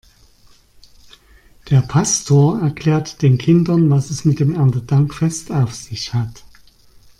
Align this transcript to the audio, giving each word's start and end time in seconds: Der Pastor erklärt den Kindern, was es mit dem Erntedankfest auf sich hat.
Der 1.69 1.81
Pastor 1.81 2.59
erklärt 2.59 3.21
den 3.21 3.37
Kindern, 3.37 3.91
was 3.91 4.09
es 4.09 4.25
mit 4.25 4.39
dem 4.39 4.55
Erntedankfest 4.55 5.51
auf 5.51 5.75
sich 5.75 6.15
hat. 6.15 6.43